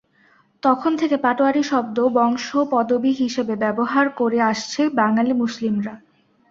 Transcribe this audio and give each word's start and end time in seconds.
তখন 0.63 0.91
থেকে 0.97 1.15
পাটোয়ারী 1.17 1.63
শব্দটি 1.63 2.13
বংশ 2.13 2.47
পদবী 2.71 3.11
হিসেবে 3.13 3.53
ব্যবহার 3.55 4.05
করে 4.19 4.39
আসছে 4.51 4.81
বাঙ্গালী 4.99 5.33
মুসলিমরা। 5.33 5.93